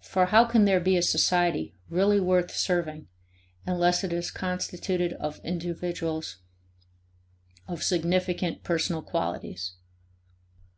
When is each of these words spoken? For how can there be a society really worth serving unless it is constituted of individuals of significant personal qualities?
For 0.00 0.24
how 0.24 0.46
can 0.46 0.64
there 0.64 0.80
be 0.80 0.96
a 0.96 1.02
society 1.02 1.74
really 1.90 2.18
worth 2.18 2.50
serving 2.50 3.08
unless 3.66 4.02
it 4.02 4.10
is 4.10 4.30
constituted 4.30 5.12
of 5.12 5.38
individuals 5.44 6.38
of 7.68 7.82
significant 7.82 8.62
personal 8.62 9.02
qualities? 9.02 9.72